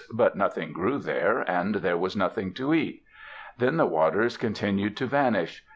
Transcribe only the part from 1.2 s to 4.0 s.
and there was nothing to eat. Then the